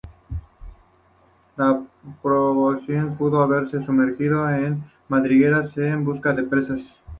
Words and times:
La 1.57 1.79
probóscide 2.23 3.03
pudo 3.05 3.43
haberse 3.43 3.83
sumergido 3.83 4.49
en 4.49 4.83
madrigueras 5.07 5.77
en 5.77 6.03
busca 6.03 6.33
de 6.33 6.41
presas. 6.41 6.81